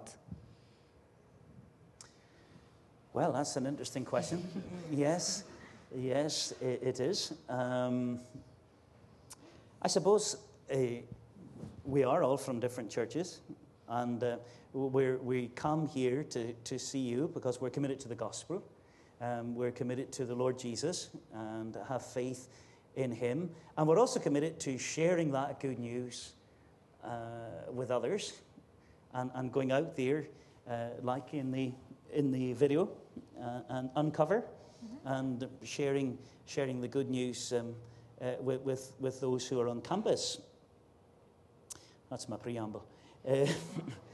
[3.13, 4.47] Well, that's an interesting question.
[4.91, 5.43] yes,
[5.95, 7.33] yes, it, it is.
[7.49, 8.19] Um,
[9.81, 10.37] I suppose
[10.71, 10.77] uh,
[11.83, 13.39] we are all from different churches,
[13.89, 14.37] and uh,
[14.77, 18.63] we're, we come here to, to see you because we're committed to the gospel.
[19.19, 22.47] Um, we're committed to the Lord Jesus and have faith
[22.95, 23.49] in Him.
[23.75, 26.33] And we're also committed to sharing that good news
[27.03, 27.09] uh,
[27.71, 28.33] with others
[29.13, 30.27] and, and going out there,
[30.69, 31.71] uh, like in the,
[32.13, 32.89] in the video,
[33.41, 34.43] uh, and uncover
[35.05, 37.73] and sharing, sharing the good news um,
[38.21, 40.39] uh, with, with, with those who are on campus.
[42.11, 42.85] That's my preamble.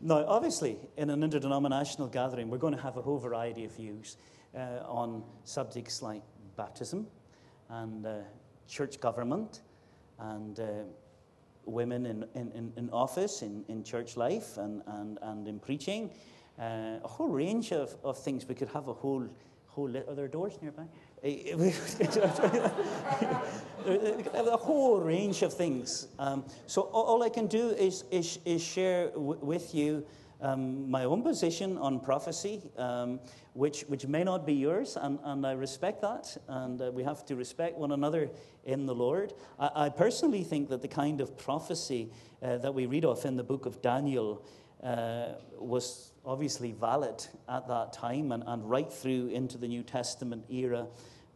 [0.00, 4.16] Now, obviously, in an interdenominational gathering, we're going to have a whole variety of views
[4.54, 6.22] uh, on subjects like
[6.56, 7.08] baptism
[7.68, 8.18] and uh,
[8.68, 9.62] church government
[10.20, 10.64] and uh,
[11.64, 16.10] women in, in, in office, in, in church life, and, and, and in preaching.
[16.60, 18.46] Uh, a whole range of, of things.
[18.46, 19.28] We could have a whole,
[19.66, 20.84] whole are there doors nearby?
[24.46, 26.08] a whole range of things.
[26.18, 30.06] Um, so all, I can do is, is, is share with you
[30.40, 33.18] um, my own position on prophecy, um,
[33.54, 37.24] which, which may not be yours, and, and I respect that, and uh, we have
[37.26, 38.30] to respect one another
[38.64, 39.32] in the Lord.
[39.58, 42.12] I, I personally think that the kind of prophecy
[42.42, 44.44] uh, that we read of in the book of Daniel
[44.82, 50.44] uh, was obviously valid at that time and, and right through into the New Testament
[50.50, 50.86] era.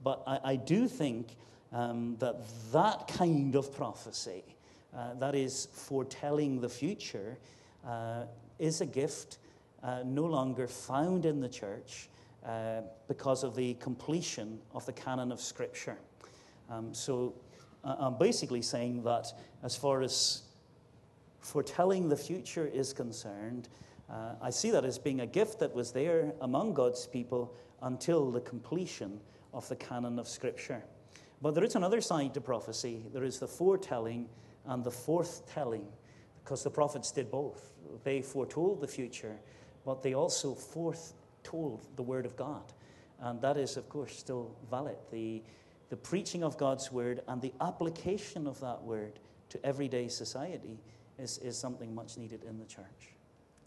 [0.02, 1.36] But I, I do think
[1.72, 2.36] um, that
[2.72, 4.44] that kind of prophecy,
[4.96, 7.38] uh, that is foretelling the future,
[7.86, 8.24] uh,
[8.58, 9.38] is a gift
[9.82, 12.08] uh, no longer found in the church
[12.46, 15.96] uh, because of the completion of the canon of Scripture.
[16.70, 17.34] Um, so
[17.84, 20.42] I'm basically saying that as far as
[21.40, 23.68] foretelling the future is concerned,
[24.12, 28.30] uh, I see that as being a gift that was there among God's people until
[28.30, 29.20] the completion
[29.54, 30.82] of the canon of Scripture.
[31.40, 33.04] But there is another side to prophecy.
[33.12, 34.28] There is the foretelling
[34.66, 35.86] and the forthtelling,
[36.44, 37.72] because the prophets did both.
[38.04, 39.36] They foretold the future,
[39.84, 42.62] but they also foretold the Word of God.
[43.18, 44.96] And that is, of course, still valid.
[45.10, 45.42] The,
[45.88, 50.78] the preaching of God's Word and the application of that Word to everyday society
[51.18, 53.16] is, is something much needed in the church.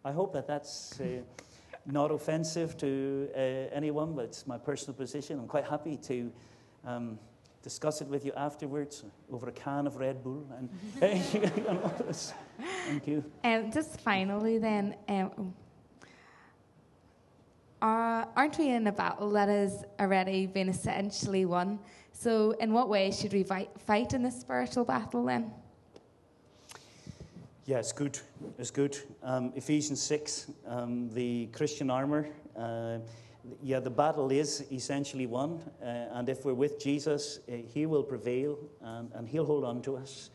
[0.05, 1.21] I hope that that's uh,
[1.87, 3.39] not offensive to uh,
[3.73, 5.39] anyone, but it's my personal position.
[5.39, 6.31] I'm quite happy to
[6.85, 7.19] um,
[7.63, 10.47] discuss it with you afterwards over a can of Red Bull.
[10.55, 10.69] And
[11.67, 12.33] all this.
[12.85, 13.23] thank you.
[13.43, 15.55] And um, just finally, then, um,
[17.81, 21.79] are, aren't we in a battle that has already been essentially won?
[22.11, 25.51] So, in what way should we fight in this spiritual battle then?
[27.67, 28.19] Yeah, it's good.
[28.59, 28.95] It's good.
[29.23, 32.27] Um, Ephesians 6, um, the Christian armor.
[32.55, 32.99] Uh,
[33.63, 35.63] yeah, the battle is essentially won.
[35.81, 39.81] Uh, and if we're with Jesus, uh, he will prevail and, and, he'll hold on
[39.81, 40.29] to us.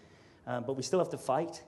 [0.44, 1.62] Uh, but we still have to fight.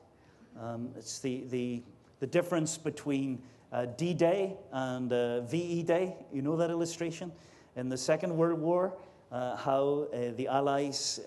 [0.60, 1.84] Um, it's the, the,
[2.18, 3.40] the difference between
[3.72, 6.16] uh, D Day and uh, VE Day.
[6.32, 7.30] You know that illustration?
[7.76, 8.96] In the Second World War,
[9.30, 11.20] how the Allies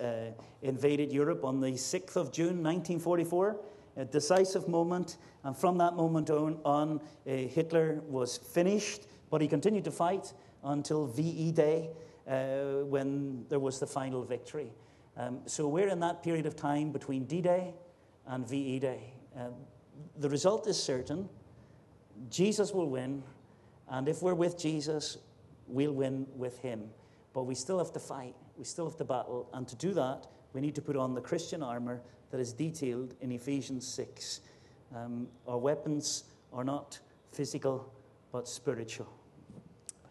[0.61, 3.55] invaded Europe on the 6th of June, 1944
[3.97, 5.17] a decisive moment.
[5.43, 10.33] And from that moment on, on uh, Hitler was finished, but he continued to fight
[10.63, 11.89] until VE Day
[12.27, 14.71] uh, when there was the final victory.
[15.17, 17.73] Um, so we're in that period of time between D Day
[18.27, 19.13] and VE Day.
[19.37, 19.49] Uh,
[20.17, 21.29] the result is certain
[22.29, 23.23] Jesus will win,
[23.89, 25.17] and if we're with Jesus,
[25.67, 26.89] we'll win with him.
[27.33, 30.27] But we still have to fight, we still have to battle, and to do that,
[30.55, 32.01] we need to put on the Christian armor
[32.31, 34.39] that is detailed in Ephesians 6.
[34.95, 36.97] Um, our weapons are not
[37.33, 37.93] physical,
[38.31, 39.11] but spiritual.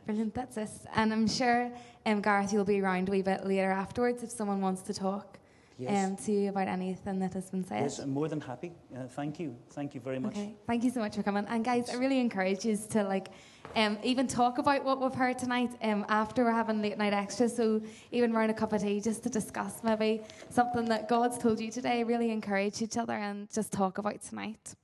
[0.05, 0.69] Brilliant, that's it.
[0.95, 1.73] And I'm sure,
[2.05, 5.39] um, Gareth, you'll be around a wee bit later afterwards if someone wants to talk
[5.79, 6.07] yes.
[6.07, 7.81] um, to you about anything that has been said.
[7.81, 8.73] Yes, I'm more than happy.
[8.95, 9.57] Uh, thank you.
[9.71, 10.33] Thank you very much.
[10.33, 11.47] Okay, thank you so much for coming.
[11.49, 13.29] And guys, I really encourage you to like
[13.77, 17.49] um, even talk about what we've heard tonight um, after we're having late night extra.
[17.49, 17.81] So
[18.13, 21.71] even around a cup of tea just to discuss maybe something that God's told you
[21.71, 22.05] today.
[22.05, 24.75] Really encourage each other and just talk about tonight.